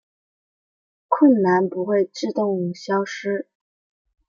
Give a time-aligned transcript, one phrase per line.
[1.09, 3.47] 困难不会自动消失